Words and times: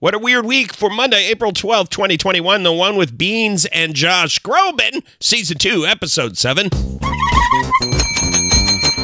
What 0.00 0.12
a 0.12 0.18
weird 0.18 0.44
week 0.44 0.74
for 0.74 0.90
Monday, 0.90 1.28
April 1.28 1.52
12th, 1.52 1.88
2021. 1.90 2.64
The 2.64 2.72
one 2.72 2.96
with 2.96 3.16
Beans 3.16 3.64
and 3.66 3.94
Josh 3.94 4.40
Groban, 4.40 5.04
Season 5.20 5.56
2, 5.56 5.86
Episode 5.86 6.36
7. 6.36 6.68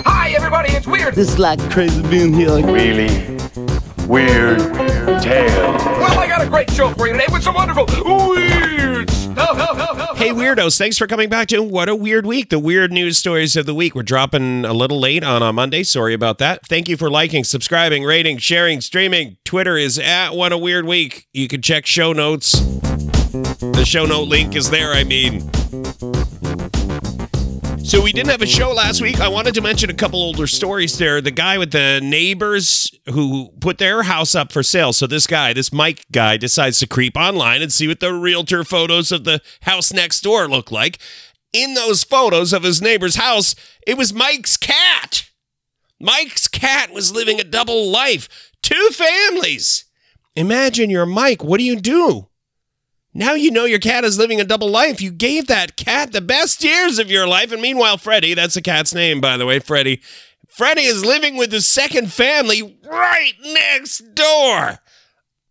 Hi, 0.04 0.32
everybody, 0.36 0.72
it's 0.72 0.88
weird. 0.88 1.14
This 1.14 1.28
is 1.28 1.38
like 1.38 1.60
crazy 1.70 2.02
being 2.02 2.34
here. 2.34 2.50
Like, 2.50 2.64
really 2.66 3.06
weird 4.08 4.58
tale. 5.22 5.72
Well, 6.00 6.18
I 6.18 6.26
got 6.26 6.42
a 6.42 6.48
great 6.48 6.68
show 6.72 6.92
for 6.94 7.06
you 7.06 7.12
today 7.12 7.26
with 7.30 7.44
some 7.44 7.54
wonderful 7.54 7.86
weird 7.86 8.50
stuff. 8.50 8.59
Hey, 10.20 10.32
weirdos, 10.32 10.76
thanks 10.76 10.98
for 10.98 11.06
coming 11.06 11.30
back 11.30 11.48
to 11.48 11.62
What 11.62 11.88
a 11.88 11.94
Weird 11.94 12.26
Week, 12.26 12.50
the 12.50 12.58
weird 12.58 12.92
news 12.92 13.16
stories 13.16 13.56
of 13.56 13.64
the 13.64 13.74
week. 13.74 13.94
We're 13.94 14.02
dropping 14.02 14.66
a 14.66 14.74
little 14.74 15.00
late 15.00 15.24
on 15.24 15.42
a 15.42 15.50
Monday. 15.50 15.82
Sorry 15.82 16.12
about 16.12 16.36
that. 16.36 16.66
Thank 16.66 16.90
you 16.90 16.98
for 16.98 17.08
liking, 17.08 17.42
subscribing, 17.42 18.04
rating, 18.04 18.36
sharing, 18.36 18.82
streaming. 18.82 19.38
Twitter 19.46 19.78
is 19.78 19.98
at 19.98 20.32
What 20.32 20.52
a 20.52 20.58
Weird 20.58 20.84
Week. 20.84 21.26
You 21.32 21.48
can 21.48 21.62
check 21.62 21.86
show 21.86 22.12
notes. 22.12 22.60
The 22.60 23.84
show 23.86 24.04
note 24.04 24.28
link 24.28 24.54
is 24.54 24.68
there, 24.68 24.92
I 24.92 25.04
mean. 25.04 25.50
So 27.90 28.00
we 28.00 28.12
didn't 28.12 28.30
have 28.30 28.40
a 28.40 28.46
show 28.46 28.70
last 28.70 29.02
week. 29.02 29.18
I 29.18 29.26
wanted 29.26 29.52
to 29.54 29.60
mention 29.60 29.90
a 29.90 29.94
couple 29.94 30.22
older 30.22 30.46
stories 30.46 30.96
there. 30.96 31.20
The 31.20 31.32
guy 31.32 31.58
with 31.58 31.72
the 31.72 31.98
neighbors 32.00 32.88
who 33.06 33.48
put 33.60 33.78
their 33.78 34.04
house 34.04 34.36
up 34.36 34.52
for 34.52 34.62
sale. 34.62 34.92
So 34.92 35.08
this 35.08 35.26
guy, 35.26 35.52
this 35.52 35.72
Mike 35.72 36.06
guy, 36.12 36.36
decides 36.36 36.78
to 36.78 36.86
creep 36.86 37.16
online 37.16 37.62
and 37.62 37.72
see 37.72 37.88
what 37.88 37.98
the 37.98 38.12
realtor 38.14 38.62
photos 38.62 39.10
of 39.10 39.24
the 39.24 39.42
house 39.62 39.92
next 39.92 40.20
door 40.20 40.46
look 40.46 40.70
like. 40.70 41.00
In 41.52 41.74
those 41.74 42.04
photos 42.04 42.52
of 42.52 42.62
his 42.62 42.80
neighbor's 42.80 43.16
house, 43.16 43.56
it 43.84 43.98
was 43.98 44.14
Mike's 44.14 44.56
cat. 44.56 45.28
Mike's 45.98 46.46
cat 46.46 46.92
was 46.92 47.12
living 47.12 47.40
a 47.40 47.44
double 47.44 47.90
life, 47.90 48.52
two 48.62 48.90
families. 48.92 49.84
Imagine 50.36 50.90
you're 50.90 51.06
Mike. 51.06 51.42
What 51.42 51.58
do 51.58 51.64
you 51.64 51.74
do? 51.74 52.29
Now 53.12 53.34
you 53.34 53.50
know 53.50 53.64
your 53.64 53.80
cat 53.80 54.04
is 54.04 54.18
living 54.18 54.40
a 54.40 54.44
double 54.44 54.70
life. 54.70 55.00
You 55.00 55.10
gave 55.10 55.48
that 55.48 55.76
cat 55.76 56.12
the 56.12 56.20
best 56.20 56.62
years 56.62 56.98
of 56.98 57.10
your 57.10 57.26
life. 57.26 57.50
And 57.50 57.60
meanwhile, 57.60 57.98
Freddie, 57.98 58.34
that's 58.34 58.54
the 58.54 58.62
cat's 58.62 58.94
name, 58.94 59.20
by 59.20 59.36
the 59.36 59.46
way, 59.46 59.58
Freddie. 59.58 60.00
Freddie 60.48 60.82
is 60.82 61.04
living 61.04 61.36
with 61.36 61.52
his 61.52 61.66
second 61.66 62.12
family 62.12 62.78
right 62.84 63.34
next 63.42 64.14
door. 64.14 64.78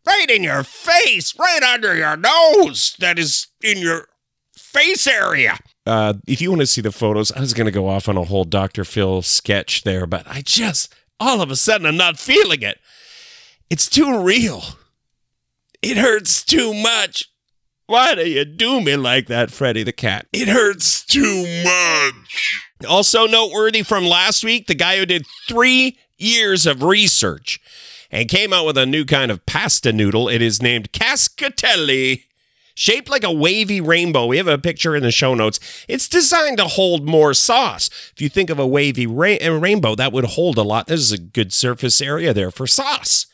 Right 0.07 0.29
in 0.29 0.43
your 0.43 0.63
face, 0.63 1.37
right 1.37 1.61
under 1.61 1.95
your 1.95 2.15
nose. 2.15 2.95
That 2.99 3.19
is 3.19 3.47
in 3.61 3.79
your 3.79 4.07
face 4.55 5.05
area. 5.07 5.57
Uh, 5.85 6.13
if 6.27 6.41
you 6.41 6.49
want 6.49 6.61
to 6.61 6.67
see 6.67 6.81
the 6.81 6.91
photos, 6.91 7.31
I 7.31 7.39
was 7.39 7.53
going 7.53 7.65
to 7.65 7.71
go 7.71 7.87
off 7.87 8.07
on 8.07 8.17
a 8.17 8.23
whole 8.23 8.43
Dr. 8.43 8.83
Phil 8.85 9.21
sketch 9.21 9.83
there, 9.83 10.05
but 10.05 10.25
I 10.27 10.41
just, 10.41 10.93
all 11.19 11.41
of 11.41 11.51
a 11.51 11.55
sudden, 11.55 11.87
I'm 11.87 11.97
not 11.97 12.19
feeling 12.19 12.61
it. 12.61 12.79
It's 13.69 13.89
too 13.89 14.21
real. 14.21 14.63
It 15.81 15.97
hurts 15.97 16.43
too 16.43 16.73
much. 16.73 17.28
Why 17.89 18.13
do 18.13 18.29
you 18.29 18.45
do 18.45 18.81
me 18.81 18.95
like 18.97 19.25
that, 19.29 19.49
Freddy 19.49 19.81
the 19.81 19.91
cat? 19.91 20.27
It 20.31 20.47
hurts 20.47 21.03
too 21.03 21.63
much. 21.63 22.61
Also 22.87 23.25
noteworthy 23.25 23.81
from 23.81 24.05
last 24.05 24.43
week, 24.43 24.67
the 24.67 24.75
guy 24.75 24.99
who 24.99 25.07
did 25.07 25.25
three 25.47 25.97
years 26.15 26.67
of 26.67 26.83
research 26.83 27.59
and 28.11 28.29
came 28.29 28.53
out 28.53 28.67
with 28.67 28.77
a 28.77 28.85
new 28.85 29.05
kind 29.05 29.31
of 29.31 29.43
pasta 29.47 29.91
noodle. 29.91 30.29
It 30.29 30.39
is 30.39 30.61
named 30.61 30.91
Cascatelli. 30.91 32.25
Shaped 32.75 33.09
like 33.09 33.23
a 33.23 33.33
wavy 33.33 33.81
rainbow. 33.81 34.27
We 34.27 34.37
have 34.37 34.47
a 34.47 34.59
picture 34.59 34.95
in 34.95 35.01
the 35.01 35.09
show 35.09 35.33
notes. 35.33 35.59
It's 35.87 36.07
designed 36.07 36.59
to 36.59 36.65
hold 36.65 37.07
more 37.07 37.33
sauce. 37.33 37.89
If 38.13 38.21
you 38.21 38.29
think 38.29 38.51
of 38.51 38.59
a 38.59 38.67
wavy 38.67 39.07
ra- 39.07 39.37
rainbow, 39.41 39.95
that 39.95 40.13
would 40.13 40.25
hold 40.25 40.59
a 40.59 40.63
lot. 40.63 40.85
This 40.85 41.01
is 41.01 41.11
a 41.11 41.17
good 41.17 41.51
surface 41.51 42.01
area 42.01 42.35
there 42.35 42.51
for 42.51 42.67
sauce. 42.67 43.25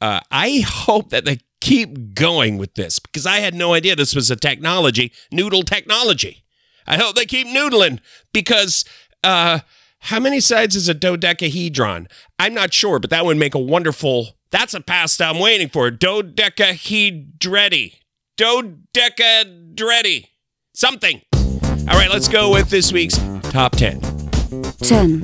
Uh, 0.00 0.20
I 0.30 0.62
hope 0.64 1.10
that 1.10 1.24
they 1.24 1.40
keep 1.62 2.14
going 2.14 2.58
with 2.58 2.74
this 2.74 2.98
because 2.98 3.24
I 3.24 3.38
had 3.38 3.54
no 3.54 3.72
idea 3.72 3.94
this 3.94 4.16
was 4.16 4.32
a 4.32 4.36
technology, 4.36 5.12
noodle 5.30 5.62
technology. 5.62 6.42
I 6.88 6.96
hope 6.96 7.14
they 7.14 7.24
keep 7.24 7.46
noodling 7.46 8.00
because 8.32 8.84
uh, 9.22 9.60
how 10.00 10.18
many 10.18 10.40
sides 10.40 10.74
is 10.74 10.88
a 10.88 10.94
dodecahedron? 10.94 12.08
I'm 12.36 12.52
not 12.52 12.74
sure, 12.74 12.98
but 12.98 13.10
that 13.10 13.24
would 13.24 13.36
make 13.36 13.54
a 13.54 13.60
wonderful. 13.60 14.36
That's 14.50 14.74
a 14.74 14.80
pasta 14.80 15.24
I'm 15.24 15.38
waiting 15.38 15.68
for. 15.68 15.88
Dodecahedretti. 15.92 17.94
Dodecahedretti. 18.36 20.26
Something. 20.74 21.22
All 21.32 21.98
right, 21.98 22.10
let's 22.10 22.28
go 22.28 22.50
with 22.50 22.70
this 22.70 22.92
week's 22.92 23.18
top 23.52 23.76
10. 23.76 24.00
10, 24.80 25.20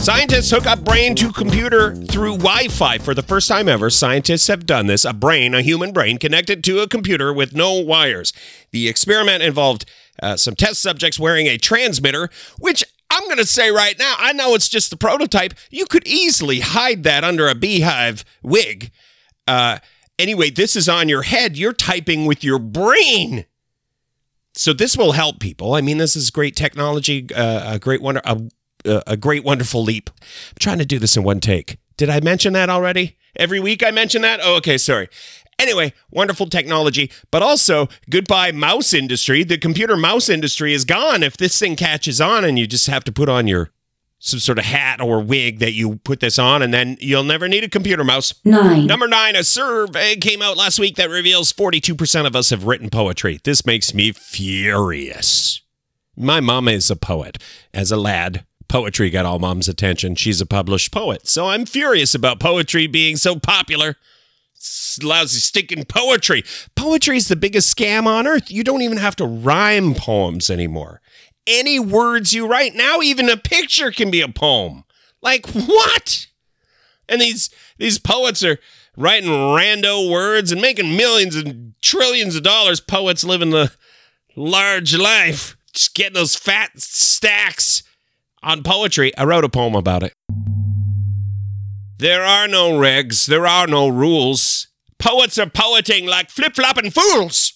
Scientists 0.00 0.50
hook 0.50 0.64
up 0.66 0.84
brain 0.84 1.14
to 1.16 1.32
computer 1.32 1.94
through 1.94 2.38
Wi 2.38 2.68
Fi. 2.68 2.98
For 2.98 3.14
the 3.14 3.22
first 3.22 3.48
time 3.48 3.68
ever, 3.68 3.90
scientists 3.90 4.46
have 4.46 4.64
done 4.64 4.86
this. 4.86 5.04
A 5.04 5.12
brain, 5.12 5.54
a 5.54 5.60
human 5.60 5.92
brain, 5.92 6.18
connected 6.18 6.62
to 6.64 6.80
a 6.80 6.88
computer 6.88 7.32
with 7.32 7.52
no 7.52 7.74
wires. 7.80 8.32
The 8.70 8.88
experiment 8.88 9.42
involved 9.42 9.84
uh, 10.22 10.36
some 10.36 10.54
test 10.54 10.80
subjects 10.80 11.18
wearing 11.18 11.46
a 11.46 11.58
transmitter, 11.58 12.30
which 12.58 12.84
I'm 13.10 13.24
going 13.24 13.38
to 13.38 13.46
say 13.46 13.70
right 13.70 13.98
now, 13.98 14.14
I 14.18 14.32
know 14.32 14.54
it's 14.54 14.68
just 14.68 14.90
the 14.90 14.96
prototype. 14.96 15.52
You 15.70 15.84
could 15.84 16.06
easily 16.06 16.60
hide 16.60 17.02
that 17.02 17.24
under 17.24 17.48
a 17.48 17.54
beehive 17.54 18.24
wig. 18.42 18.92
Uh, 19.46 19.78
anyway, 20.18 20.50
this 20.50 20.76
is 20.76 20.88
on 20.88 21.08
your 21.08 21.22
head. 21.22 21.56
You're 21.56 21.72
typing 21.72 22.24
with 22.24 22.44
your 22.44 22.58
brain. 22.58 23.46
So 24.54 24.72
this 24.72 24.96
will 24.96 25.12
help 25.12 25.38
people. 25.40 25.74
I 25.74 25.80
mean, 25.80 25.98
this 25.98 26.16
is 26.16 26.30
great 26.30 26.56
technology, 26.56 27.26
uh, 27.34 27.74
a 27.74 27.78
great 27.78 28.02
wonder, 28.02 28.20
a, 28.24 28.40
a 28.88 29.16
great 29.16 29.44
wonderful 29.44 29.82
leap. 29.82 30.10
I'm 30.20 30.56
trying 30.58 30.78
to 30.78 30.86
do 30.86 30.98
this 30.98 31.16
in 31.16 31.22
one 31.22 31.40
take. 31.40 31.78
Did 31.96 32.10
I 32.10 32.20
mention 32.20 32.52
that 32.54 32.70
already? 32.70 33.16
Every 33.36 33.60
week 33.60 33.84
I 33.84 33.90
mention 33.90 34.22
that? 34.22 34.40
Oh, 34.42 34.56
okay, 34.56 34.78
sorry. 34.78 35.08
Anyway, 35.58 35.92
wonderful 36.10 36.46
technology, 36.46 37.10
but 37.32 37.42
also 37.42 37.88
goodbye 38.08 38.52
mouse 38.52 38.92
industry. 38.94 39.42
The 39.42 39.58
computer 39.58 39.96
mouse 39.96 40.28
industry 40.28 40.72
is 40.72 40.84
gone 40.84 41.24
if 41.24 41.36
this 41.36 41.58
thing 41.58 41.74
catches 41.74 42.20
on 42.20 42.44
and 42.44 42.56
you 42.58 42.66
just 42.68 42.86
have 42.86 43.02
to 43.04 43.12
put 43.12 43.28
on 43.28 43.48
your 43.48 43.70
some 44.20 44.40
sort 44.40 44.58
of 44.58 44.64
hat 44.64 45.00
or 45.00 45.20
wig 45.20 45.58
that 45.60 45.72
you 45.72 45.96
put 45.98 46.18
this 46.20 46.38
on 46.40 46.60
and 46.60 46.74
then 46.74 46.96
you'll 47.00 47.22
never 47.24 47.46
need 47.48 47.62
a 47.64 47.68
computer 47.68 48.02
mouse. 48.04 48.34
9, 48.44 48.86
Number 48.86 49.06
nine, 49.06 49.36
a 49.36 49.44
survey 49.44 50.16
came 50.16 50.42
out 50.42 50.56
last 50.56 50.78
week 50.80 50.96
that 50.96 51.08
reveals 51.10 51.52
42% 51.52 52.26
of 52.26 52.34
us 52.34 52.50
have 52.50 52.64
written 52.64 52.90
poetry. 52.90 53.40
This 53.44 53.64
makes 53.64 53.94
me 53.94 54.12
furious. 54.12 55.60
My 56.16 56.40
mama 56.40 56.72
is 56.72 56.90
a 56.90 56.96
poet. 56.96 57.38
As 57.72 57.92
a 57.92 57.96
lad, 57.96 58.44
poetry 58.68 59.10
got 59.10 59.26
all 59.26 59.38
mom's 59.38 59.68
attention. 59.68 60.14
She's 60.14 60.40
a 60.40 60.46
published 60.46 60.92
poet. 60.92 61.26
So 61.26 61.46
I'm 61.48 61.66
furious 61.66 62.14
about 62.14 62.40
poetry 62.40 62.86
being 62.86 63.16
so 63.16 63.38
popular. 63.38 63.96
It's 64.54 65.02
lousy 65.02 65.38
stinking 65.38 65.84
poetry. 65.84 66.44
Poetry 66.74 67.16
is 67.16 67.28
the 67.28 67.36
biggest 67.36 67.74
scam 67.74 68.06
on 68.06 68.26
earth. 68.26 68.50
You 68.50 68.64
don't 68.64 68.82
even 68.82 68.98
have 68.98 69.16
to 69.16 69.24
rhyme 69.24 69.94
poems 69.94 70.50
anymore. 70.50 71.00
Any 71.46 71.78
words 71.78 72.34
you 72.34 72.46
write 72.46 72.74
now, 72.74 73.00
even 73.00 73.30
a 73.30 73.36
picture 73.36 73.90
can 73.90 74.10
be 74.10 74.20
a 74.20 74.28
poem. 74.28 74.84
Like 75.22 75.46
what? 75.46 76.26
And 77.08 77.20
these 77.20 77.50
these 77.78 77.98
poets 77.98 78.44
are 78.44 78.58
writing 78.96 79.30
rando 79.30 80.10
words 80.10 80.52
and 80.52 80.60
making 80.60 80.96
millions 80.96 81.36
and 81.36 81.74
trillions 81.80 82.36
of 82.36 82.42
dollars. 82.42 82.80
Poets 82.80 83.24
living 83.24 83.50
the 83.50 83.72
large 84.36 84.94
life, 84.96 85.56
just 85.72 85.94
getting 85.94 86.14
those 86.14 86.36
fat 86.36 86.70
stacks 86.76 87.82
on 88.42 88.62
poetry. 88.62 89.16
I 89.16 89.24
wrote 89.24 89.44
a 89.44 89.48
poem 89.48 89.74
about 89.74 90.02
it. 90.02 90.12
There 91.98 92.22
are 92.22 92.46
no 92.46 92.72
regs, 92.72 93.26
there 93.26 93.46
are 93.46 93.66
no 93.66 93.88
rules. 93.88 94.68
Poets 94.98 95.38
are 95.38 95.50
poeting 95.50 96.06
like 96.06 96.30
flip 96.30 96.54
flopping 96.54 96.90
fools. 96.90 97.52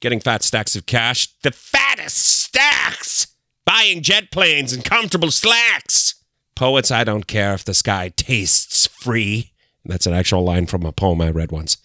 Getting 0.00 0.20
fat 0.20 0.42
stacks 0.42 0.76
of 0.76 0.86
cash, 0.86 1.28
the 1.42 1.52
fattest 1.52 2.16
stacks. 2.16 3.28
Buying 3.64 4.02
jet 4.02 4.30
planes 4.30 4.72
and 4.72 4.84
comfortable 4.84 5.30
slacks. 5.30 6.14
Poets, 6.54 6.90
I 6.90 7.04
don't 7.04 7.26
care 7.26 7.54
if 7.54 7.64
the 7.64 7.74
sky 7.74 8.12
tastes 8.16 8.86
free. 8.86 9.52
That's 9.84 10.06
an 10.06 10.14
actual 10.14 10.42
line 10.42 10.66
from 10.66 10.84
a 10.84 10.92
poem 10.92 11.20
I 11.20 11.30
read 11.30 11.52
once. 11.52 11.76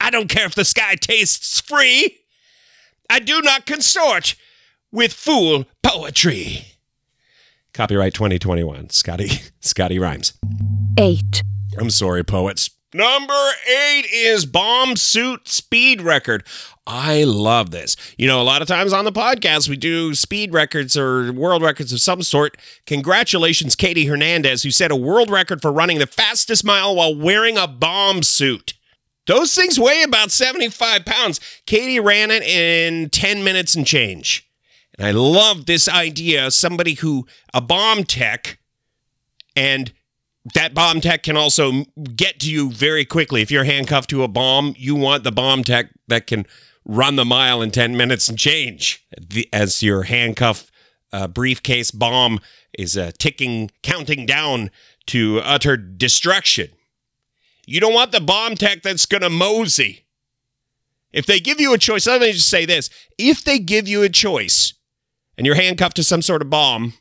I 0.00 0.10
don't 0.10 0.28
care 0.28 0.46
if 0.46 0.54
the 0.54 0.64
sky 0.64 0.96
tastes 0.96 1.60
free. 1.60 2.18
I 3.08 3.20
do 3.20 3.40
not 3.40 3.66
consort 3.66 4.34
with 4.92 5.12
fool 5.12 5.64
poetry. 5.82 6.77
Copyright 7.78 8.12
2021. 8.12 8.90
Scotty 8.90 9.28
Scotty 9.60 10.00
Rhymes. 10.00 10.32
8, 10.98 11.44
I'm 11.78 11.90
sorry, 11.90 12.24
poets. 12.24 12.70
Number 12.92 13.50
eight 13.68 14.04
is 14.12 14.46
bomb 14.46 14.96
suit 14.96 15.46
speed 15.46 16.02
record. 16.02 16.44
I 16.88 17.22
love 17.22 17.70
this. 17.70 17.94
You 18.16 18.26
know, 18.26 18.42
a 18.42 18.42
lot 18.42 18.62
of 18.62 18.66
times 18.66 18.92
on 18.92 19.04
the 19.04 19.12
podcast, 19.12 19.68
we 19.68 19.76
do 19.76 20.16
speed 20.16 20.52
records 20.52 20.96
or 20.96 21.32
world 21.32 21.62
records 21.62 21.92
of 21.92 22.00
some 22.00 22.22
sort. 22.22 22.56
Congratulations, 22.86 23.76
Katie 23.76 24.06
Hernandez, 24.06 24.64
who 24.64 24.72
set 24.72 24.90
a 24.90 24.96
world 24.96 25.30
record 25.30 25.62
for 25.62 25.70
running 25.70 26.00
the 26.00 26.08
fastest 26.08 26.64
mile 26.64 26.96
while 26.96 27.14
wearing 27.14 27.56
a 27.56 27.68
bomb 27.68 28.24
suit. 28.24 28.74
Those 29.28 29.54
things 29.54 29.78
weigh 29.78 30.02
about 30.02 30.32
75 30.32 31.04
pounds. 31.04 31.38
Katie 31.64 32.00
ran 32.00 32.32
it 32.32 32.42
in 32.42 33.08
10 33.10 33.44
minutes 33.44 33.76
and 33.76 33.86
change. 33.86 34.47
And 34.98 35.06
I 35.06 35.12
love 35.12 35.66
this 35.66 35.88
idea 35.88 36.50
somebody 36.50 36.94
who, 36.94 37.26
a 37.54 37.60
bomb 37.60 38.02
tech, 38.02 38.58
and 39.54 39.92
that 40.54 40.74
bomb 40.74 41.00
tech 41.00 41.22
can 41.22 41.36
also 41.36 41.84
get 42.16 42.40
to 42.40 42.50
you 42.50 42.70
very 42.72 43.04
quickly. 43.04 43.40
If 43.40 43.50
you're 43.50 43.64
handcuffed 43.64 44.10
to 44.10 44.24
a 44.24 44.28
bomb, 44.28 44.74
you 44.76 44.96
want 44.96 45.22
the 45.22 45.32
bomb 45.32 45.62
tech 45.62 45.90
that 46.08 46.26
can 46.26 46.46
run 46.84 47.16
the 47.16 47.24
mile 47.24 47.62
in 47.62 47.70
10 47.70 47.96
minutes 47.96 48.28
and 48.28 48.38
change. 48.38 49.06
The, 49.20 49.48
as 49.52 49.82
your 49.82 50.04
handcuff 50.04 50.70
uh, 51.12 51.28
briefcase 51.28 51.90
bomb 51.90 52.40
is 52.76 52.96
uh, 52.96 53.12
ticking, 53.18 53.70
counting 53.82 54.26
down 54.26 54.70
to 55.06 55.40
utter 55.40 55.76
destruction. 55.76 56.70
You 57.66 57.80
don't 57.80 57.94
want 57.94 58.12
the 58.12 58.20
bomb 58.20 58.54
tech 58.54 58.82
that's 58.82 59.06
going 59.06 59.22
to 59.22 59.30
mosey. 59.30 60.06
If 61.12 61.26
they 61.26 61.40
give 61.40 61.60
you 61.60 61.72
a 61.72 61.78
choice, 61.78 62.06
let 62.06 62.20
me 62.20 62.32
just 62.32 62.48
say 62.48 62.66
this 62.66 62.90
if 63.16 63.44
they 63.44 63.58
give 63.58 63.86
you 63.86 64.02
a 64.02 64.08
choice 64.08 64.74
and 65.38 65.46
you're 65.46 65.54
handcuffed 65.54 65.96
to 65.96 66.04
some 66.04 66.20
sort 66.20 66.42
of 66.42 66.50
bomb, 66.50 66.92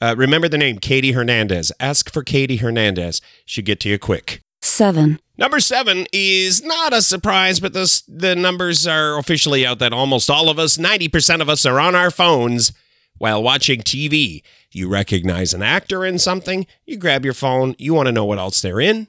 uh, 0.00 0.14
remember 0.16 0.48
the 0.48 0.58
name 0.58 0.78
Katie 0.78 1.12
Hernandez. 1.12 1.72
Ask 1.80 2.12
for 2.12 2.22
Katie 2.22 2.56
Hernandez. 2.56 3.20
She'll 3.44 3.64
get 3.64 3.80
to 3.80 3.88
you 3.88 3.98
quick. 3.98 4.42
7, 4.62 5.18
Number 5.40 5.58
seven 5.58 6.06
is 6.12 6.62
not 6.62 6.92
a 6.92 7.00
surprise, 7.00 7.60
but 7.60 7.72
the, 7.72 8.02
the 8.06 8.36
numbers 8.36 8.86
are 8.86 9.16
officially 9.16 9.64
out 9.64 9.78
that 9.78 9.94
almost 9.94 10.28
all 10.28 10.50
of 10.50 10.58
us, 10.58 10.76
90% 10.76 11.40
of 11.40 11.48
us, 11.48 11.64
are 11.64 11.80
on 11.80 11.94
our 11.94 12.10
phones 12.10 12.72
while 13.16 13.42
watching 13.42 13.80
TV. 13.80 14.42
You 14.70 14.86
recognize 14.86 15.54
an 15.54 15.62
actor 15.62 16.04
in 16.04 16.18
something, 16.18 16.66
you 16.84 16.98
grab 16.98 17.24
your 17.24 17.32
phone, 17.32 17.74
you 17.78 17.94
want 17.94 18.06
to 18.08 18.12
know 18.12 18.26
what 18.26 18.38
else 18.38 18.60
they're 18.60 18.80
in, 18.80 19.08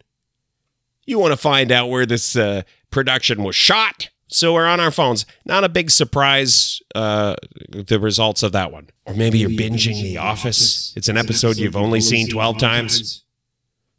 you 1.06 1.20
want 1.20 1.34
to 1.34 1.38
find 1.38 1.70
out 1.70 1.90
where 1.90 2.06
this 2.06 2.38
uh, 2.38 2.62
production 2.92 3.44
was 3.44 3.58
shot. 3.58 4.10
So 4.32 4.54
we're 4.54 4.66
on 4.68 4.80
our 4.80 4.92
phones. 4.92 5.26
Not 5.46 5.64
a 5.64 5.70
big 5.70 5.92
surprise, 5.92 6.82
uh, 6.96 7.36
the 7.70 8.00
results 8.00 8.44
of 8.44 8.54
that 8.54 8.72
one. 8.72 8.90
Or 9.06 9.14
maybe 9.14 9.40
you're 9.40 9.50
binging 9.50 10.02
The 10.02 10.18
Office. 10.18 10.94
It's 10.96 11.10
an 11.10 11.18
episode 11.18 11.58
you've 11.58 11.76
only 11.76 12.00
seen 12.02 12.30
12 12.30 12.58
times, 12.58 13.24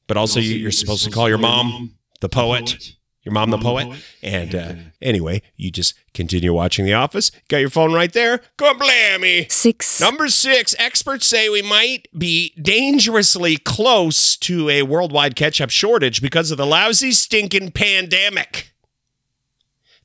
but 0.06 0.16
also 0.16 0.40
you- 0.40 0.56
you're 0.56 0.70
supposed 0.70 1.04
to 1.04 1.10
call 1.10 1.28
your 1.28 1.38
mom 1.38 1.94
the 2.20 2.28
poet. 2.30 2.92
Your 3.24 3.32
mom, 3.32 3.50
the 3.50 3.58
poet. 3.58 3.86
And 4.20 4.52
uh, 4.52 4.74
anyway, 5.00 5.42
you 5.56 5.70
just 5.70 5.94
continue 6.12 6.52
watching 6.52 6.84
The 6.84 6.94
Office. 6.94 7.30
Got 7.48 7.58
your 7.58 7.70
phone 7.70 7.92
right 7.92 8.12
there. 8.12 8.40
Go 8.56 8.74
blammy. 8.74 9.48
6, 9.52 10.00
Number 10.00 10.26
six, 10.26 10.74
experts 10.76 11.26
say 11.26 11.48
we 11.48 11.62
might 11.62 12.08
be 12.18 12.52
dangerously 12.60 13.58
close 13.58 14.36
to 14.38 14.68
a 14.70 14.82
worldwide 14.82 15.36
ketchup 15.36 15.70
shortage 15.70 16.20
because 16.20 16.50
of 16.50 16.56
the 16.58 16.66
lousy, 16.66 17.12
stinking 17.12 17.70
pandemic. 17.70 18.71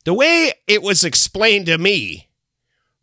The 0.08 0.14
way 0.14 0.54
it 0.68 0.82
was 0.82 1.04
explained 1.04 1.66
to 1.66 1.78
me, 1.78 2.30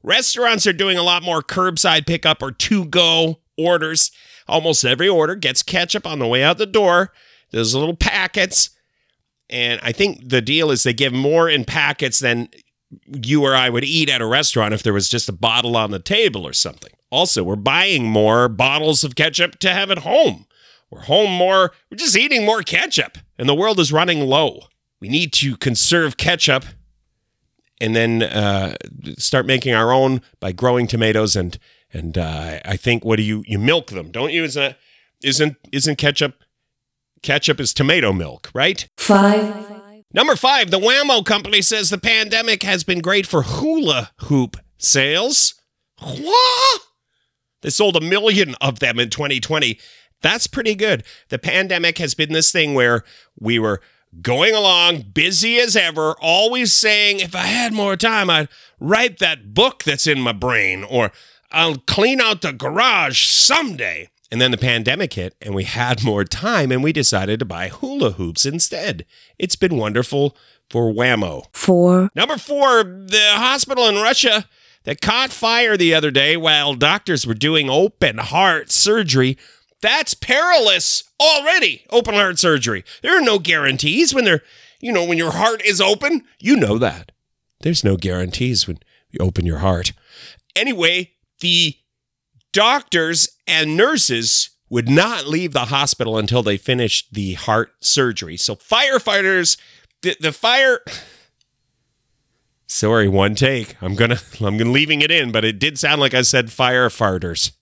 restaurants 0.03 0.67
are 0.67 0.73
doing 0.73 0.97
a 0.97 1.03
lot 1.03 1.23
more 1.23 1.43
curbside 1.43 2.07
pickup 2.07 2.43
or 2.43 2.51
to 2.51 2.87
go 2.87 3.41
orders. 3.59 4.11
Almost 4.49 4.87
every 4.87 5.11
order 5.11 5.35
gets 5.35 5.63
ketchup 5.63 6.07
on 6.07 6.19
the 6.19 6.27
way 6.27 6.43
out 6.43 6.57
the 6.57 6.65
door. 6.65 7.13
There's 7.51 7.75
little 7.75 7.95
packets. 7.95 8.71
And 9.51 9.81
I 9.83 9.93
think 9.93 10.31
the 10.31 10.41
deal 10.41 10.71
is 10.71 10.83
they 10.83 10.95
give 10.95 11.13
more 11.13 11.47
in 11.47 11.67
packets 11.67 12.21
than 12.21 12.49
you 13.07 13.45
or 13.45 13.55
I 13.55 13.69
would 13.69 13.85
eat 13.85 14.09
at 14.09 14.23
a 14.23 14.27
restaurant 14.27 14.73
if 14.73 14.83
there 14.83 14.95
was 14.95 15.11
just 15.11 15.29
a 15.29 15.33
bottle 15.33 15.77
on 15.77 15.91
the 15.91 15.99
table 15.99 16.47
or 16.47 16.55
something. 16.55 16.93
Also, 17.11 17.45
we're 17.45 17.57
buying 17.57 18.07
more 18.07 18.49
bottles 18.49 19.05
of 19.05 19.15
ketchup 19.15 19.59
to 19.59 19.69
have 19.69 19.91
at 19.91 19.99
home. 19.99 20.47
We're 20.91 21.03
home 21.03 21.33
more, 21.33 21.73
we're 21.91 21.99
just 21.99 22.17
eating 22.17 22.47
more 22.47 22.63
ketchup, 22.63 23.19
and 23.37 23.47
the 23.47 23.55
world 23.55 23.79
is 23.79 23.93
running 23.93 24.21
low. 24.21 24.69
We 25.03 25.11
need 25.11 25.35
to 25.35 25.59
conserve 25.59 26.17
ketchup 26.17 26.65
and 27.85 27.95
then 27.95 28.23
uh, 28.23 28.77
start 29.19 29.45
making 29.45 29.75
our 29.75 29.93
own 29.93 30.23
by 30.41 30.53
growing 30.53 30.87
tomatoes 30.87 31.37
and 31.37 31.59
and 31.93 32.19
uh, 32.19 32.59
I 32.65 32.77
think 32.77 33.05
what 33.05 33.17
do 33.17 33.23
you 33.23 33.45
you 33.47 33.59
milk 33.59 33.89
them, 33.89 34.11
don't 34.11 34.33
you? 34.33 34.43
Isn't 34.45 34.77
isn't 35.23 35.57
isn't 35.71 35.97
ketchup 35.97 36.43
ketchup 37.23 37.61
is 37.61 37.73
tomato 37.75 38.13
milk, 38.13 38.51
right? 38.55 38.89
5, 38.97 39.83
Number 40.13 40.37
five, 40.37 40.71
the 40.71 40.79
Wham-O 40.79 41.25
company 41.25 41.61
says 41.61 41.91
the 41.91 41.99
pandemic 41.99 42.63
has 42.63 42.85
been 42.85 43.01
great 43.01 43.27
for 43.27 43.43
hula 43.43 44.13
hoop 44.21 44.57
sales. 44.79 45.55
What? 46.01 46.81
They 47.63 47.71
sold 47.71 47.97
a 47.97 48.01
million 48.01 48.55
of 48.61 48.79
them 48.79 49.01
in 49.01 49.11
2020. 49.11 49.79
That's 50.23 50.47
pretty 50.47 50.75
good. 50.75 51.03
The 51.31 51.39
pandemic 51.39 51.99
has 51.99 52.15
been 52.15 52.33
this 52.33 52.53
thing 52.53 52.75
where 52.75 53.03
we 53.41 53.59
were 53.59 53.81
going 54.23 54.55
along, 54.55 55.07
busy 55.13 55.59
as 55.59 55.77
ever, 55.77 56.15
always 56.21 56.73
saying, 56.73 57.21
if 57.21 57.35
I 57.35 57.47
had 57.47 57.73
more 57.73 57.97
time, 57.97 58.31
I'd 58.31 58.49
write 58.81 59.19
that 59.19 59.55
book 59.55 59.85
that's 59.85 60.07
in 60.07 60.21
my 60.21 60.33
brain, 60.33 60.85
or 60.85 61.13
I'll 61.51 61.77
clean 61.79 62.21
out 62.21 62.43
the 62.43 62.53
garage 62.53 63.27
someday. 63.27 64.09
And 64.31 64.41
then 64.41 64.51
the 64.51 64.59
pandemic 64.59 65.13
hit, 65.13 65.37
and 65.41 65.55
we 65.55 65.65
had 65.65 66.03
more 66.03 66.25
time, 66.25 66.73
and 66.73 66.83
we 66.83 66.93
decided 66.93 67.39
to 67.39 67.45
buy 67.45 67.69
hula 67.69 68.13
hoops 68.13 68.45
instead. 68.45 69.05
It's 69.39 69.55
been 69.55 69.77
wonderful 69.77 70.37
for 70.71 70.93
Wham-O. 70.93 71.45
4, 71.53 72.11
Number 72.15 72.37
four, 72.37 72.83
the 72.83 73.33
hospital 73.35 73.87
in 73.87 73.97
Russia 73.97 74.49
that 74.85 75.01
caught 75.01 75.31
fire 75.31 75.77
the 75.77 75.95
other 75.95 76.11
day 76.11 76.37
while 76.37 76.75
doctors 76.75 77.27
were 77.27 77.35
doing 77.35 77.69
open 77.71 78.19
heart 78.19 78.71
surgery. 78.71 79.37
That's 79.85 80.15
perilous 80.15 81.05
already. 81.21 81.85
Open 81.91 82.15
heart 82.15 82.39
surgery. 82.39 82.87
There 83.03 83.19
are 83.19 83.21
no 83.21 83.39
guarantees 83.39 84.15
when 84.15 84.25
they're, 84.25 84.41
you 84.81 84.91
know, 84.91 85.05
when 85.05 85.19
your 85.19 85.33
heart 85.33 85.61
is 85.63 85.79
open. 85.79 86.23
You 86.41 86.57
know 86.57 86.79
that. 86.79 87.13
There's 87.61 87.85
no 87.85 87.99
guarantees 87.99 88.67
when 88.67 88.79
you 89.11 89.19
open 89.21 89.45
your 89.45 89.59
heart. 89.59 89.93
Anyway, 90.57 91.11
the 91.41 91.75
doctors 92.51 93.29
and 93.47 93.77
nurses 93.77 94.57
would 94.71 94.89
not 94.89 95.27
leave 95.27 95.53
the 95.53 95.67
hospital 95.67 96.17
until 96.17 96.43
they 96.43 96.57
finished 96.57 97.13
the 97.13 97.35
heart 97.35 97.73
surgery. 97.83 98.39
So 98.39 98.57
firefighters, 98.57 99.59
the, 100.01 100.17
the 100.19 100.33
fire 100.33 100.81
Sorry, 102.67 103.07
one 103.07 103.35
take. 103.35 103.77
I'm 103.83 103.97
gonna 103.97 104.17
I'm 104.41 104.57
gonna 104.57 104.71
leaving 104.71 105.03
it 105.03 105.11
in, 105.11 105.31
but 105.31 105.45
it 105.45 105.59
did 105.59 105.79
sound 105.79 106.01
like 106.01 106.15
I 106.15 106.23
said 106.23 106.47
firefighters. 106.47 107.53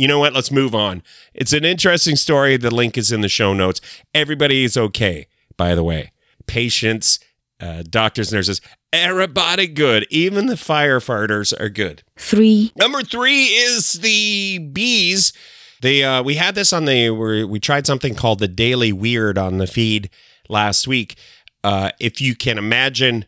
You 0.00 0.08
know 0.08 0.18
what? 0.18 0.32
Let's 0.32 0.50
move 0.50 0.74
on. 0.74 1.02
It's 1.34 1.52
an 1.52 1.66
interesting 1.66 2.16
story. 2.16 2.56
The 2.56 2.74
link 2.74 2.96
is 2.96 3.12
in 3.12 3.20
the 3.20 3.28
show 3.28 3.52
notes. 3.52 3.82
Everybody 4.14 4.64
is 4.64 4.78
okay, 4.78 5.26
by 5.58 5.74
the 5.74 5.84
way. 5.84 6.12
Patients, 6.46 7.18
uh, 7.60 7.82
doctors, 7.82 8.32
nurses, 8.32 8.62
everybody 8.94 9.66
good. 9.66 10.06
Even 10.08 10.46
the 10.46 10.54
firefighters 10.54 11.52
are 11.60 11.68
good. 11.68 12.02
3, 12.16 12.72
Number 12.76 13.02
three 13.02 13.44
is 13.48 13.92
the 13.92 14.56
bees. 14.72 15.34
They 15.82 16.02
uh, 16.02 16.22
we 16.22 16.36
had 16.36 16.54
this 16.54 16.72
on 16.72 16.86
the 16.86 17.10
we 17.10 17.44
we 17.44 17.60
tried 17.60 17.86
something 17.86 18.14
called 18.14 18.38
the 18.38 18.48
Daily 18.48 18.94
Weird 18.94 19.36
on 19.36 19.58
the 19.58 19.66
feed 19.66 20.08
last 20.48 20.88
week. 20.88 21.14
Uh, 21.62 21.90
if 22.00 22.22
you 22.22 22.34
can 22.34 22.56
imagine 22.56 23.26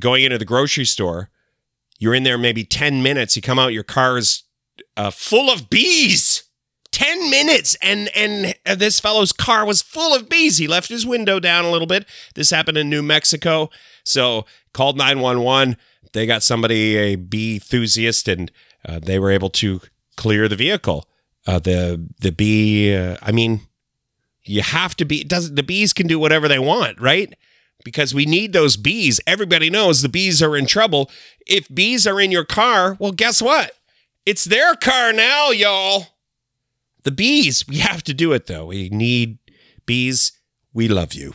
going 0.00 0.24
into 0.24 0.38
the 0.38 0.44
grocery 0.44 0.86
store, 0.86 1.30
you're 2.00 2.14
in 2.16 2.24
there 2.24 2.36
maybe 2.36 2.64
ten 2.64 3.00
minutes. 3.00 3.36
You 3.36 3.42
come 3.42 3.60
out, 3.60 3.72
your 3.72 3.84
car 3.84 4.18
is 4.18 4.42
uh, 4.96 5.10
full 5.10 5.50
of 5.50 5.70
bees. 5.70 6.44
Ten 6.92 7.30
minutes, 7.30 7.76
and 7.80 8.10
and 8.16 8.54
this 8.78 8.98
fellow's 8.98 9.32
car 9.32 9.64
was 9.64 9.80
full 9.80 10.14
of 10.14 10.28
bees. 10.28 10.58
He 10.58 10.66
left 10.66 10.88
his 10.88 11.06
window 11.06 11.38
down 11.38 11.64
a 11.64 11.70
little 11.70 11.86
bit. 11.86 12.04
This 12.34 12.50
happened 12.50 12.76
in 12.76 12.90
New 12.90 13.02
Mexico, 13.02 13.70
so 14.04 14.44
called 14.74 14.98
nine 14.98 15.20
one 15.20 15.42
one. 15.42 15.76
They 16.12 16.26
got 16.26 16.42
somebody 16.42 16.96
a 16.96 17.14
bee 17.14 17.54
enthusiast, 17.54 18.26
and 18.26 18.50
uh, 18.84 18.98
they 19.00 19.20
were 19.20 19.30
able 19.30 19.50
to 19.50 19.80
clear 20.16 20.48
the 20.48 20.56
vehicle. 20.56 21.08
Uh, 21.46 21.60
the 21.60 22.08
the 22.20 22.32
bee, 22.32 22.94
uh, 22.94 23.16
I 23.22 23.30
mean, 23.30 23.60
you 24.42 24.62
have 24.62 24.96
to 24.96 25.04
be. 25.04 25.22
Doesn't 25.22 25.54
the 25.54 25.62
bees 25.62 25.92
can 25.92 26.08
do 26.08 26.18
whatever 26.18 26.48
they 26.48 26.58
want, 26.58 27.00
right? 27.00 27.32
Because 27.84 28.12
we 28.12 28.26
need 28.26 28.52
those 28.52 28.76
bees. 28.76 29.20
Everybody 29.26 29.70
knows 29.70 30.02
the 30.02 30.08
bees 30.08 30.42
are 30.42 30.56
in 30.56 30.66
trouble. 30.66 31.08
If 31.46 31.72
bees 31.72 32.06
are 32.06 32.20
in 32.20 32.30
your 32.32 32.44
car, 32.44 32.96
well, 32.98 33.12
guess 33.12 33.40
what? 33.40 33.72
It's 34.30 34.44
their 34.44 34.76
car 34.76 35.12
now, 35.12 35.50
y'all. 35.50 36.06
The 37.02 37.10
bees. 37.10 37.66
We 37.66 37.78
have 37.78 38.04
to 38.04 38.14
do 38.14 38.32
it 38.32 38.46
though. 38.46 38.66
We 38.66 38.88
need 38.88 39.38
bees. 39.86 40.38
We 40.72 40.86
love 40.86 41.14
you. 41.14 41.32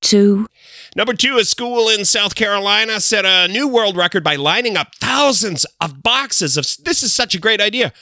2, 0.00 0.46
Number 0.96 1.12
two, 1.12 1.36
a 1.36 1.44
school 1.44 1.90
in 1.90 2.06
South 2.06 2.34
Carolina 2.34 2.98
set 3.00 3.26
a 3.26 3.46
new 3.52 3.68
world 3.68 3.94
record 3.94 4.24
by 4.24 4.36
lining 4.36 4.74
up 4.74 4.94
thousands 4.94 5.66
of 5.82 6.02
boxes 6.02 6.56
of. 6.56 6.64
This 6.82 7.02
is 7.02 7.12
such 7.12 7.34
a 7.34 7.38
great 7.38 7.60
idea. 7.60 7.92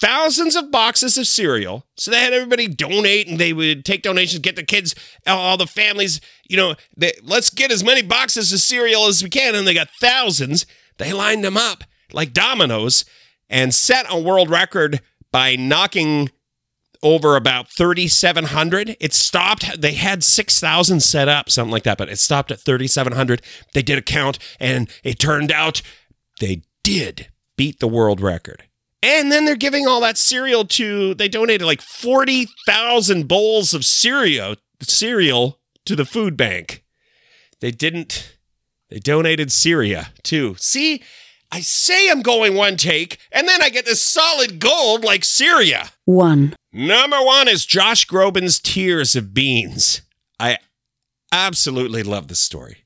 Thousands 0.00 0.56
of 0.56 0.70
boxes 0.70 1.18
of 1.18 1.26
cereal. 1.26 1.84
So 1.98 2.10
they 2.10 2.20
had 2.20 2.32
everybody 2.32 2.68
donate 2.68 3.28
and 3.28 3.38
they 3.38 3.52
would 3.52 3.84
take 3.84 4.00
donations, 4.00 4.40
get 4.40 4.56
the 4.56 4.62
kids, 4.62 4.94
all 5.26 5.58
the 5.58 5.66
families, 5.66 6.22
you 6.48 6.56
know, 6.56 6.76
they, 6.96 7.12
let's 7.22 7.50
get 7.50 7.70
as 7.70 7.84
many 7.84 8.00
boxes 8.00 8.54
of 8.54 8.60
cereal 8.60 9.06
as 9.06 9.22
we 9.22 9.28
can. 9.28 9.54
And 9.54 9.66
they 9.66 9.74
got 9.74 9.90
thousands. 10.00 10.64
They 10.96 11.12
lined 11.12 11.44
them 11.44 11.58
up 11.58 11.84
like 12.10 12.32
dominoes 12.32 13.04
and 13.48 13.74
set 13.74 14.06
a 14.08 14.20
world 14.20 14.50
record 14.50 15.00
by 15.32 15.56
knocking 15.56 16.30
over 17.02 17.36
about 17.36 17.68
3,700. 17.70 18.96
It 19.00 19.12
stopped. 19.12 19.80
They 19.80 19.92
had 19.92 20.24
6,000 20.24 21.00
set 21.00 21.28
up, 21.28 21.50
something 21.50 21.72
like 21.72 21.84
that, 21.84 21.98
but 21.98 22.08
it 22.08 22.18
stopped 22.18 22.50
at 22.50 22.60
3,700. 22.60 23.42
They 23.74 23.82
did 23.82 23.98
a 23.98 24.02
count, 24.02 24.38
and 24.58 24.88
it 25.04 25.18
turned 25.18 25.52
out 25.52 25.82
they 26.40 26.62
did 26.82 27.28
beat 27.56 27.80
the 27.80 27.88
world 27.88 28.20
record. 28.20 28.64
And 29.02 29.30
then 29.30 29.44
they're 29.44 29.56
giving 29.56 29.86
all 29.86 30.00
that 30.00 30.18
cereal 30.18 30.64
to, 30.64 31.14
they 31.14 31.28
donated 31.28 31.66
like 31.66 31.80
40,000 31.80 33.28
bowls 33.28 33.72
of 33.72 33.84
cereal, 33.84 34.56
cereal 34.80 35.60
to 35.84 35.94
the 35.94 36.04
food 36.04 36.36
bank. 36.36 36.82
They 37.60 37.70
didn't, 37.70 38.36
they 38.90 38.98
donated 38.98 39.52
Syria 39.52 40.08
too. 40.22 40.56
See, 40.58 41.02
I 41.50 41.60
say 41.60 42.10
I'm 42.10 42.22
going 42.22 42.54
one 42.54 42.76
take, 42.76 43.18
and 43.32 43.48
then 43.48 43.62
I 43.62 43.70
get 43.70 43.84
this 43.84 44.02
solid 44.02 44.58
gold 44.58 45.04
like 45.04 45.24
Syria. 45.24 45.90
1. 46.04 46.54
Number 46.72 47.22
one 47.22 47.48
is 47.48 47.64
Josh 47.64 48.06
Groban's 48.06 48.58
Tears 48.58 49.16
of 49.16 49.32
Beans. 49.32 50.02
I 50.38 50.58
absolutely 51.32 52.02
love 52.02 52.28
this 52.28 52.40
story. 52.40 52.84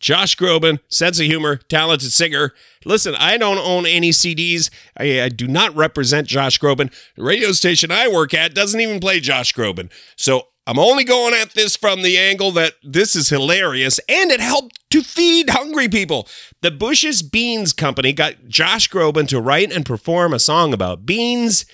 Josh 0.00 0.34
Groban, 0.34 0.80
sense 0.88 1.20
of 1.20 1.26
humor, 1.26 1.56
talented 1.56 2.10
singer. 2.10 2.54
Listen, 2.86 3.14
I 3.14 3.36
don't 3.36 3.58
own 3.58 3.84
any 3.84 4.10
CDs. 4.10 4.70
I, 4.96 5.22
I, 5.22 5.28
do 5.28 5.46
not 5.46 5.76
represent 5.76 6.26
Josh 6.26 6.58
Groban. 6.58 6.90
The 7.16 7.22
radio 7.22 7.52
station 7.52 7.92
I 7.92 8.08
work 8.08 8.32
at 8.32 8.54
doesn't 8.54 8.80
even 8.80 8.98
play 8.98 9.20
Josh 9.20 9.52
Groban. 9.52 9.90
So 10.16 10.48
I'm 10.70 10.78
only 10.78 11.02
going 11.02 11.34
at 11.34 11.54
this 11.54 11.74
from 11.74 12.02
the 12.02 12.16
angle 12.16 12.52
that 12.52 12.74
this 12.80 13.16
is 13.16 13.28
hilarious 13.28 13.98
and 14.08 14.30
it 14.30 14.38
helped 14.38 14.78
to 14.90 15.02
feed 15.02 15.50
hungry 15.50 15.88
people. 15.88 16.28
The 16.60 16.70
Bush's 16.70 17.22
Beans 17.24 17.72
Company 17.72 18.12
got 18.12 18.46
Josh 18.46 18.88
Groban 18.88 19.26
to 19.30 19.40
write 19.40 19.72
and 19.72 19.84
perform 19.84 20.32
a 20.32 20.38
song 20.38 20.72
about 20.72 21.04
beans 21.04 21.66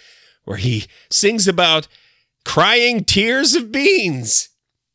where 0.45 0.57
he 0.57 0.87
sings 1.11 1.47
about 1.47 1.89
crying 2.47 3.05
tears 3.05 3.55
of 3.55 3.71
beans. 3.71 4.49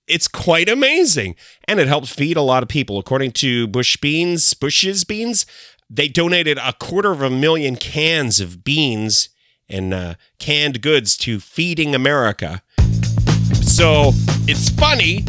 It's 0.08 0.28
quite 0.28 0.68
amazing. 0.68 1.36
And 1.68 1.80
it 1.80 1.88
helped 1.88 2.08
feed 2.08 2.38
a 2.38 2.42
lot 2.42 2.64
of 2.64 2.70
people. 2.70 2.98
According 2.98 3.34
to 3.34 3.68
Bush 3.68 3.98
Beans, 3.98 4.56
Bush's 4.56 5.04
Beans, 5.04 5.46
they 5.92 6.08
donated 6.08 6.58
a 6.58 6.74
quarter 6.74 7.12
of 7.12 7.22
a 7.22 7.30
million 7.30 7.76
cans 7.76 8.40
of 8.40 8.64
beans 8.64 9.30
and 9.70 9.94
uh, 9.94 10.16
canned 10.40 10.82
goods 10.82 11.16
to 11.18 11.40
Feeding 11.40 11.94
America. 11.94 12.64
So 13.82 14.12
it's 14.48 14.70
funny 14.70 15.26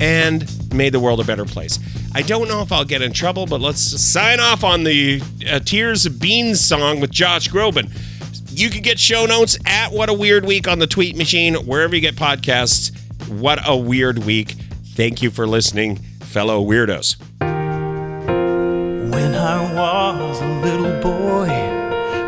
and 0.00 0.48
made 0.72 0.94
the 0.94 1.00
world 1.00 1.18
a 1.18 1.24
better 1.24 1.44
place. 1.44 1.80
I 2.14 2.22
don't 2.22 2.46
know 2.46 2.62
if 2.62 2.70
I'll 2.70 2.84
get 2.84 3.02
in 3.02 3.12
trouble, 3.12 3.46
but 3.46 3.60
let's 3.60 3.80
sign 3.80 4.38
off 4.38 4.62
on 4.62 4.84
the 4.84 5.20
uh, 5.50 5.58
Tears 5.58 6.06
of 6.06 6.20
Beans 6.20 6.60
song 6.60 7.00
with 7.00 7.10
Josh 7.10 7.48
Groban. 7.48 7.90
You 8.56 8.70
can 8.70 8.82
get 8.82 9.00
show 9.00 9.26
notes 9.26 9.58
at 9.66 9.90
What 9.90 10.08
a 10.08 10.14
Weird 10.14 10.44
Week 10.44 10.68
on 10.68 10.78
the 10.78 10.86
tweet 10.86 11.16
machine, 11.16 11.56
wherever 11.66 11.96
you 11.96 12.00
get 12.00 12.14
podcasts. 12.14 12.96
What 13.28 13.58
a 13.66 13.76
weird 13.76 14.18
week. 14.18 14.50
Thank 14.94 15.20
you 15.20 15.32
for 15.32 15.44
listening, 15.44 15.96
fellow 16.20 16.64
weirdos. 16.64 17.16
When 19.10 19.34
I 19.34 20.20
was 20.20 20.40
a 20.40 20.60
little 20.60 21.02
boy, 21.02 21.48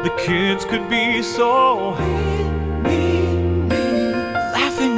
the 0.03 0.13
kids 0.27 0.65
could 0.65 0.91
be 0.91 1.23
so 1.23 1.93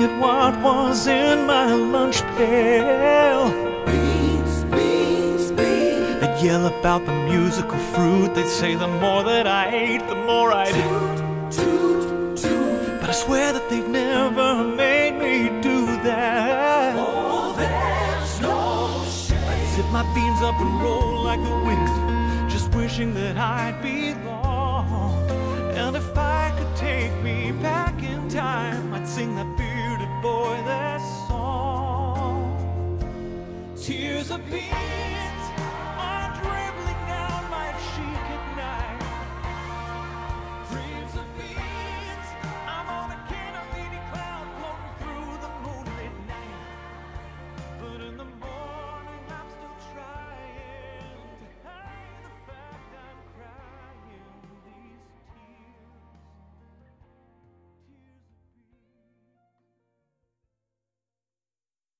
at 0.08 0.20
what 0.20 0.62
was 0.62 1.06
in 1.06 1.46
my 1.46 1.72
lunch 1.74 2.22
pail. 2.36 3.50
Beans, 3.86 4.64
beans, 4.64 5.50
beans. 5.52 6.20
They'd 6.20 6.40
yell 6.42 6.66
about 6.66 7.04
the 7.06 7.12
musical 7.12 7.78
fruit. 7.92 8.34
They'd 8.34 8.46
say 8.46 8.74
the 8.74 8.88
more 8.88 9.22
that 9.24 9.46
I 9.46 9.74
ate, 9.74 10.06
the 10.08 10.14
more 10.14 10.52
I'd. 10.52 10.74
But 13.00 13.10
I 13.10 13.12
swear 13.12 13.52
that 13.52 13.68
they've 13.70 13.88
never 13.88 14.64
made 14.64 15.14
me 15.24 15.48
do 15.62 15.86
that. 16.08 16.94
Oh, 16.96 17.54
there's 17.56 18.40
no 18.40 19.04
shame. 19.10 19.38
I'd 19.48 19.76
tip 19.76 19.86
my 19.86 20.04
beans 20.14 20.42
up 20.42 20.58
and 20.60 20.82
roll 20.82 21.22
like 21.22 21.42
the 21.42 21.56
wind, 21.66 22.50
just 22.50 22.74
wishing 22.74 23.14
that 23.14 23.36
I'd 23.36 23.80
belong. 23.82 25.30
And 25.74 25.96
if 25.96 26.16
I 26.18 26.52
could 26.58 26.76
take 26.76 27.14
me 27.22 27.52
back 27.52 28.02
in 28.02 28.28
time, 28.28 28.92
I'd 28.92 29.08
sing 29.08 29.34
that 29.36 29.57
Tears 34.28 34.77